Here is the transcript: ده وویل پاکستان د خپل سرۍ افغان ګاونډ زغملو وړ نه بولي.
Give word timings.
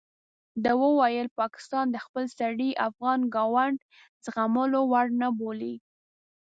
ده 0.63 0.71
وویل 0.83 1.27
پاکستان 1.39 1.85
د 1.91 1.97
خپل 2.05 2.23
سرۍ 2.37 2.71
افغان 2.87 3.19
ګاونډ 3.35 3.77
زغملو 4.25 4.81
وړ 4.91 5.07
نه 5.21 5.27
بولي. 5.39 5.75